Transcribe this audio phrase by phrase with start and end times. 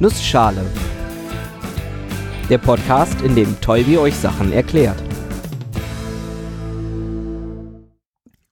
[0.00, 0.64] Nussschale.
[2.48, 5.02] Der Podcast, in dem Tolbi euch Sachen erklärt.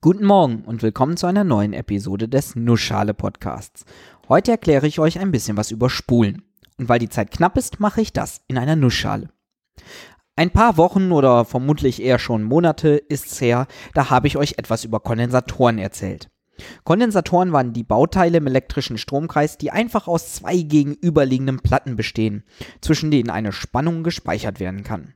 [0.01, 3.85] Guten Morgen und willkommen zu einer neuen Episode des Nussschale Podcasts.
[4.29, 6.43] Heute erkläre ich euch ein bisschen was über Spulen.
[6.79, 9.29] Und weil die Zeit knapp ist, mache ich das in einer Nussschale.
[10.35, 14.83] Ein paar Wochen oder vermutlich eher schon Monate ist's her, da habe ich euch etwas
[14.83, 16.29] über Kondensatoren erzählt.
[16.85, 22.45] Kondensatoren waren die Bauteile im elektrischen Stromkreis, die einfach aus zwei gegenüberliegenden Platten bestehen,
[22.81, 25.15] zwischen denen eine Spannung gespeichert werden kann.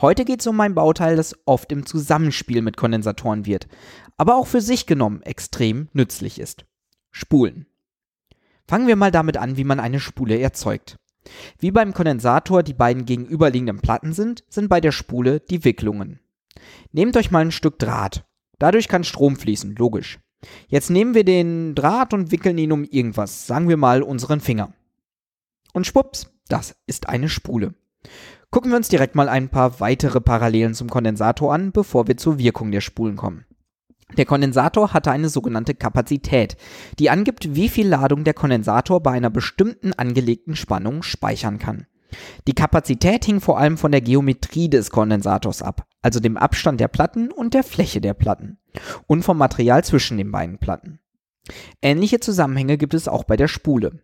[0.00, 3.68] Heute geht es um ein Bauteil, das oft im Zusammenspiel mit Kondensatoren wird,
[4.16, 6.64] aber auch für sich genommen extrem nützlich ist.
[7.10, 7.66] Spulen.
[8.66, 10.96] Fangen wir mal damit an, wie man eine Spule erzeugt.
[11.58, 16.20] Wie beim Kondensator die beiden gegenüberliegenden Platten sind, sind bei der Spule die Wicklungen.
[16.90, 18.24] Nehmt euch mal ein Stück Draht.
[18.58, 20.18] Dadurch kann Strom fließen, logisch.
[20.68, 24.72] Jetzt nehmen wir den Draht und wickeln ihn um irgendwas, sagen wir mal unseren Finger.
[25.72, 27.74] Und schwupps, das ist eine Spule.
[28.50, 32.38] Gucken wir uns direkt mal ein paar weitere Parallelen zum Kondensator an, bevor wir zur
[32.38, 33.46] Wirkung der Spulen kommen.
[34.18, 36.56] Der Kondensator hatte eine sogenannte Kapazität,
[36.98, 41.86] die angibt, wie viel Ladung der Kondensator bei einer bestimmten angelegten Spannung speichern kann.
[42.46, 46.88] Die Kapazität hing vor allem von der Geometrie des Kondensators ab, also dem Abstand der
[46.88, 48.58] Platten und der Fläche der Platten
[49.06, 50.98] und vom Material zwischen den beiden Platten.
[51.80, 54.00] Ähnliche Zusammenhänge gibt es auch bei der Spule.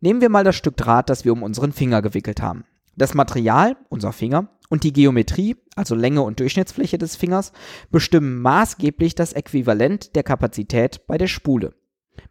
[0.00, 2.64] Nehmen wir mal das Stück Draht, das wir um unseren Finger gewickelt haben.
[2.96, 7.52] Das Material, unser Finger, und die Geometrie, also Länge und Durchschnittsfläche des Fingers,
[7.90, 11.74] bestimmen maßgeblich das Äquivalent der Kapazität bei der Spule.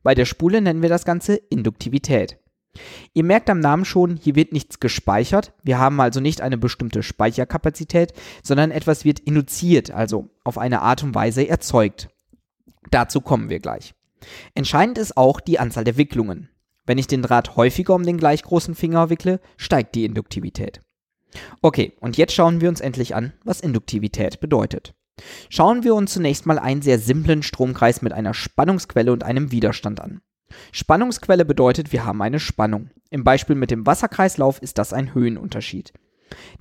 [0.04, 2.40] Bei der Spule nennen wir das Ganze Induktivität.
[3.14, 5.54] Ihr merkt am Namen schon, hier wird nichts gespeichert.
[5.64, 8.14] Wir haben also nicht eine bestimmte Speicherkapazität,
[8.44, 12.10] sondern etwas wird induziert, also auf eine Art und Weise erzeugt.
[12.92, 13.94] Dazu kommen wir gleich.
[14.54, 16.50] Entscheidend ist auch die Anzahl der Wicklungen.
[16.86, 20.82] Wenn ich den Draht häufiger um den gleich großen Finger wickle, steigt die Induktivität.
[21.62, 24.96] Okay, und jetzt schauen wir uns endlich an, was Induktivität bedeutet.
[25.50, 30.00] Schauen wir uns zunächst mal einen sehr simplen Stromkreis mit einer Spannungsquelle und einem Widerstand
[30.02, 30.22] an.
[30.72, 32.90] Spannungsquelle bedeutet, wir haben eine Spannung.
[33.10, 35.94] Im Beispiel mit dem Wasserkreislauf ist das ein Höhenunterschied.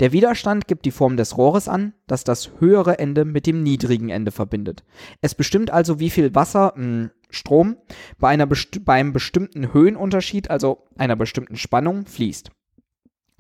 [0.01, 4.09] Der Widerstand gibt die Form des Rohres an, das das höhere Ende mit dem niedrigen
[4.09, 4.85] Ende verbindet.
[5.21, 7.77] Es bestimmt also, wie viel Wasser, mh, hm, Strom,
[8.19, 12.51] bei, einer besti bei einem bestimmten Höhenunterschied, also einer bestimmten Spannung, fließt.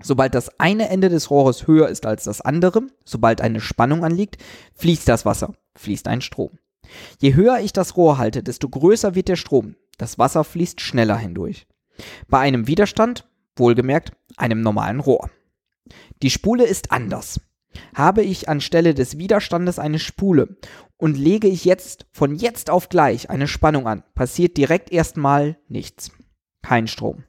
[0.03, 4.37] Sobald das eine Ende des Rohres höher ist als das andere, sobald eine Spannung anliegt,
[4.75, 6.59] fließt das Wasser, fließt ein Strom.
[7.19, 11.19] Je höher ich das Rohr halte, desto größer wird der Strom, das Wasser fließt schneller
[11.19, 11.67] hindurch.
[12.29, 15.31] Bei einem Widerstand, wohlgemerkt, einem normalen Rohr.
[16.23, 17.41] Die Spule ist anders.
[17.95, 20.57] Habe ich anstelle des Widerstandes eine Spule
[20.97, 26.11] und lege ich jetzt von jetzt auf gleich eine Spannung an, passiert direkt erstmal nichts.
[26.63, 27.25] Kein Strom.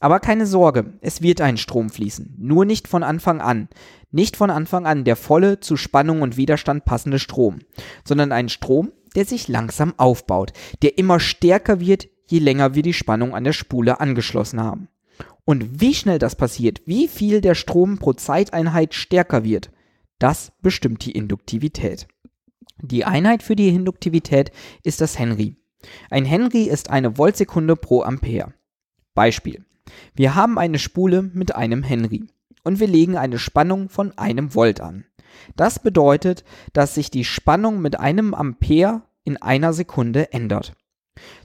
[0.00, 3.68] Aber keine Sorge, es wird ein Strom fließen, nur nicht von Anfang an.
[4.10, 7.58] Nicht von Anfang an der volle zu Spannung und Widerstand passende Strom,
[8.04, 12.92] sondern ein Strom, der sich langsam aufbaut, der immer stärker wird, je länger wir die
[12.92, 14.88] Spannung an der Spule angeschlossen haben.
[15.44, 19.70] Und wie schnell das passiert, wie viel der Strom pro Zeiteinheit stärker wird,
[20.18, 22.08] das bestimmt die Induktivität.
[22.82, 24.50] Die Einheit für die Induktivität
[24.82, 25.56] ist das Henry.
[26.10, 28.54] Ein Henry ist eine Voltsekunde pro Ampere.
[29.14, 29.65] Beispiel.
[30.14, 32.24] Wir haben eine Spule mit einem Henry
[32.64, 35.04] und wir legen eine Spannung von einem Volt an.
[35.56, 40.74] Das bedeutet, dass sich die Spannung mit einem Ampere in einer Sekunde ändert.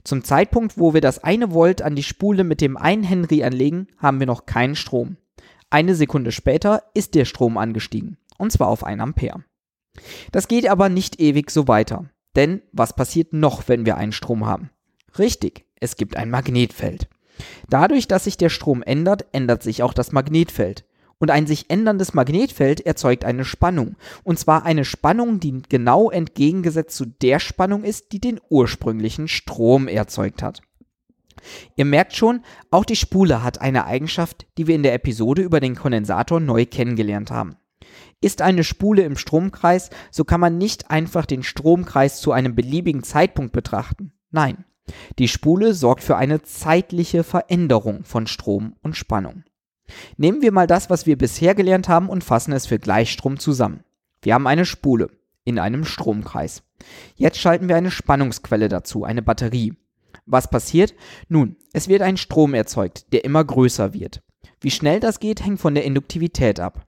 [0.04, 3.88] Zum Zeitpunkt, wo wir das eine Volt an die Spule mit dem 1 Henry anlegen,
[3.98, 5.16] haben wir noch keinen Strom.
[5.70, 9.44] Eine Sekunde später ist der Strom angestiegen, und zwar auf 1 Ampere.
[10.30, 12.10] Das geht aber nicht ewig so weiter.
[12.36, 14.70] Denn was passiert noch, wenn wir einen Strom haben?
[15.18, 17.08] Richtig, es gibt ein Magnetfeld.
[17.68, 20.84] Dadurch, dass sich der Strom ändert, ändert sich auch das Magnetfeld.
[21.18, 23.94] Und ein sich änderndes Magnetfeld erzeugt eine Spannung.
[24.24, 29.86] Und zwar eine Spannung, die genau entgegengesetzt zu der Spannung ist, die den ursprünglichen Strom
[29.86, 30.62] erzeugt hat.
[31.76, 35.60] Ihr merkt schon, auch die Spule hat eine Eigenschaft, die wir in der Episode über
[35.60, 37.56] den Kondensator neu kennengelernt haben.
[38.20, 43.02] Ist eine Spule im Stromkreis, so kann man nicht einfach den Stromkreis zu einem beliebigen
[43.02, 44.12] Zeitpunkt betrachten.
[44.30, 44.64] Nein,
[45.18, 49.44] die Spule sorgt für eine zeitliche Veränderung von Strom und Spannung.
[50.16, 53.84] Nehmen wir mal das, was wir bisher gelernt haben und fassen es für Gleichstrom zusammen.
[54.22, 55.10] Wir haben eine Spule
[55.44, 56.62] in einem Stromkreis.
[57.16, 59.74] Jetzt schalten wir eine Spannungsquelle dazu, eine Batterie.
[60.24, 60.94] Was passiert?
[61.28, 64.22] Nun, es wird ein Strom erzeugt, der immer größer wird.
[64.60, 66.86] Wie schnell das geht, hängt von der Induktivität ab.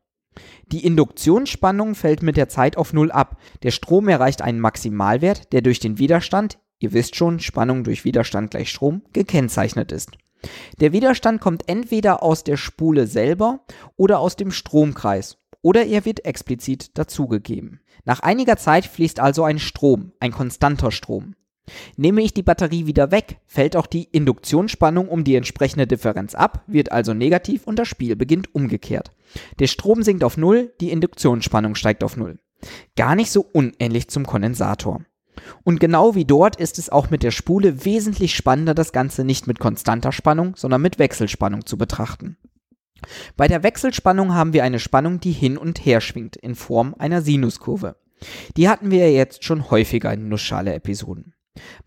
[0.67, 3.39] Die Induktionsspannung fällt mit der Zeit auf Null ab.
[3.63, 8.51] Der Strom erreicht einen Maximalwert, der durch den Widerstand, ihr wisst schon, Spannung durch Widerstand
[8.51, 10.11] gleich Strom, gekennzeichnet ist.
[10.81, 13.61] Der Widerstand kommt entweder aus der Spule selber
[13.97, 17.81] oder aus dem Stromkreis oder er wird explizit dazugegeben.
[18.05, 21.35] Nach einiger Zeit fließt also ein Strom, ein konstanter Strom.
[21.97, 26.63] Nehme ich die Batterie wieder weg, fällt auch die Induktionsspannung um die entsprechende Differenz ab,
[26.67, 29.13] wird also negativ und das Spiel beginnt umgekehrt.
[29.59, 32.39] Der Strom sinkt auf Null, die Induktionsspannung steigt auf Null.
[32.97, 35.01] Gar nicht so unähnlich zum Kondensator.
[35.63, 39.47] Und genau wie dort ist es auch mit der Spule wesentlich spannender, das Ganze nicht
[39.47, 42.37] mit konstanter Spannung, sondern mit Wechselspannung zu betrachten.
[43.37, 47.23] Bei der Wechselspannung haben wir eine Spannung, die hin und her schwingt, in Form einer
[47.23, 47.97] Sinuskurve.
[48.57, 51.35] Die hatten wir ja jetzt schon häufiger in Nussschale-Episoden.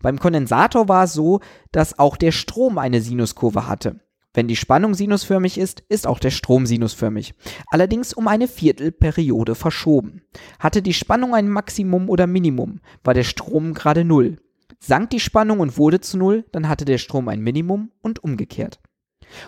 [0.00, 1.40] Beim Kondensator war es so,
[1.72, 4.00] dass auch der Strom eine Sinuskurve hatte.
[4.34, 7.34] Wenn die Spannung sinusförmig ist, ist auch der Strom sinusförmig.
[7.68, 10.22] Allerdings um eine Viertelperiode verschoben.
[10.58, 14.36] Hatte die Spannung ein Maximum oder Minimum, war der Strom gerade Null.
[14.80, 18.80] Sank die Spannung und wurde zu Null, dann hatte der Strom ein Minimum und umgekehrt.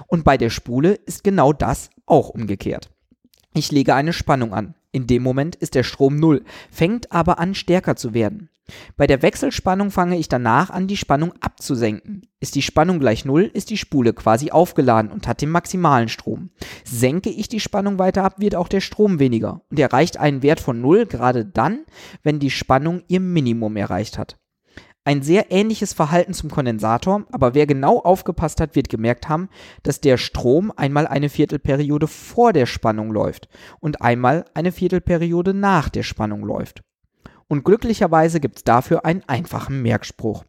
[0.06, 2.90] Und bei der Spule ist genau das auch umgekehrt.
[3.54, 4.74] Ich lege eine Spannung an.
[4.92, 8.49] In dem Moment ist der Strom Null, fängt aber an stärker zu werden.
[8.96, 12.22] Bei der Wechselspannung fange ich danach an, die Spannung abzusenken.
[12.40, 16.50] Ist die Spannung gleich Null, ist die Spule quasi aufgeladen und hat den maximalen Strom.
[16.84, 20.60] Senke ich die Spannung weiter ab, wird auch der Strom weniger und erreicht einen Wert
[20.60, 21.84] von Null gerade dann,
[22.22, 24.38] wenn die Spannung ihr Minimum erreicht hat.
[25.04, 29.48] Ein sehr ähnliches Verhalten zum Kondensator, aber wer genau aufgepasst hat, wird gemerkt haben,
[29.82, 33.48] dass der Strom einmal eine Viertelperiode vor der Spannung läuft
[33.80, 36.82] und einmal eine Viertelperiode nach der Spannung läuft.
[37.50, 40.44] Und glücklicherweise gibt es dafür einen einfachen Merkspruch.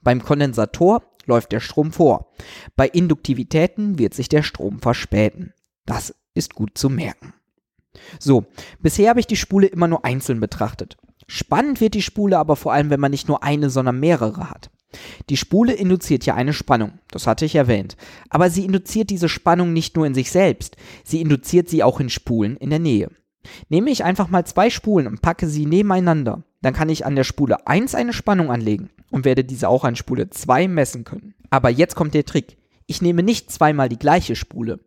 [0.00, 2.32] Beim Kondensator läuft der Strom vor.
[2.74, 5.52] Bei Induktivitäten wird sich der Strom verspäten.
[5.84, 7.34] Das ist gut zu merken.
[8.18, 8.46] So,
[8.80, 10.96] bisher habe ich die Spule immer nur einzeln betrachtet.
[11.26, 14.70] Spannend wird die Spule aber vor allem, wenn man nicht nur eine, sondern mehrere hat.
[15.28, 17.98] Die Spule induziert ja eine Spannung, das hatte ich erwähnt.
[18.30, 22.08] Aber sie induziert diese Spannung nicht nur in sich selbst, sie induziert sie auch in
[22.08, 23.10] Spulen in der Nähe.
[23.68, 27.24] Nehme ich einfach mal zwei Spulen und packe sie nebeneinander, dann kann ich an der
[27.24, 31.34] Spule 1 eine Spannung anlegen und werde diese auch an Spule 2 messen können.
[31.50, 32.56] Aber jetzt kommt der Trick.
[32.86, 34.80] Ich nehme nicht zweimal die gleiche Spule.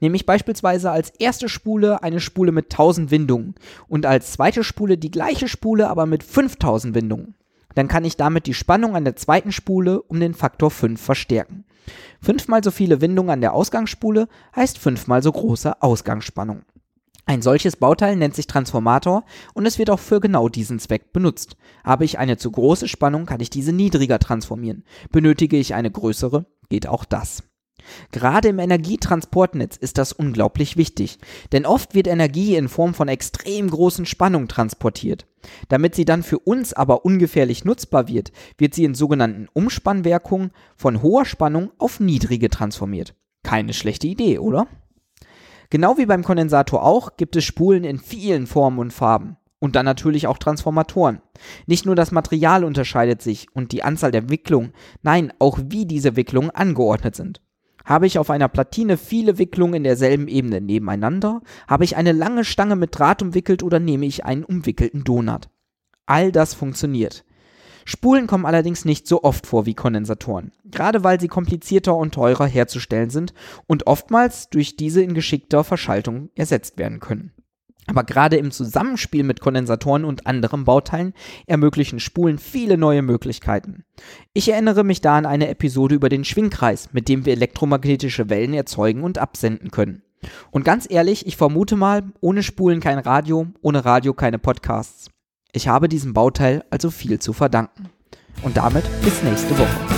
[0.00, 3.54] Nehme ich beispielsweise als erste Spule eine Spule mit 1000 Windungen
[3.88, 7.34] und als zweite Spule die gleiche Spule, aber mit 5000 Windungen.
[7.74, 11.64] Dann kann ich damit die Spannung an der zweiten Spule um den Faktor 5 verstärken.
[12.20, 16.62] Fünfmal so viele Windungen an der Ausgangsspule heißt fünfmal so große Ausgangsspannung.
[17.26, 19.24] Ein solches Bauteil nennt sich Transformator
[19.54, 21.56] und es wird auch für genau diesen Zweck benutzt.
[21.82, 24.84] Habe ich eine zu große Spannung, kann ich diese niedriger transformieren.
[25.10, 27.42] Benötige ich eine größere, geht auch das.
[28.12, 31.18] Gerade im Energietransportnetz ist das unglaublich wichtig,
[31.52, 35.26] denn oft wird Energie in Form von extrem großen Spannungen transportiert.
[35.68, 41.02] Damit sie dann für uns aber ungefährlich nutzbar wird, wird sie in sogenannten Umspannwirkungen von
[41.02, 43.14] hoher Spannung auf niedrige transformiert.
[43.42, 44.66] Keine schlechte Idee, oder?
[45.70, 49.36] Genau wie beim Kondensator auch gibt es Spulen in vielen Formen und Farben.
[49.58, 51.20] Und dann natürlich auch Transformatoren.
[51.66, 54.72] Nicht nur das Material unterscheidet sich und die Anzahl der Wicklungen,
[55.02, 57.40] nein, auch wie diese Wicklungen angeordnet sind.
[57.84, 61.42] Habe ich auf einer Platine viele Wicklungen in derselben Ebene nebeneinander?
[61.68, 65.48] Habe ich eine lange Stange mit Draht umwickelt oder nehme ich einen umwickelten Donut?
[66.06, 67.24] All das funktioniert.
[67.84, 72.46] Spulen kommen allerdings nicht so oft vor wie Kondensatoren, gerade weil sie komplizierter und teurer
[72.46, 73.34] herzustellen sind
[73.66, 77.32] und oftmals durch diese in geschickter Verschaltung ersetzt werden können.
[77.86, 81.12] Aber gerade im Zusammenspiel mit Kondensatoren und anderen Bauteilen
[81.46, 83.84] ermöglichen Spulen viele neue Möglichkeiten.
[84.32, 88.54] Ich erinnere mich da an eine Episode über den Schwingkreis, mit dem wir elektromagnetische Wellen
[88.54, 90.02] erzeugen und absenden können.
[90.50, 95.10] Und ganz ehrlich, ich vermute mal, ohne Spulen kein Radio, ohne Radio keine Podcasts.
[95.56, 97.88] Ich habe diesem Bauteil also viel zu verdanken.
[98.42, 99.93] Und damit bis nächste Woche.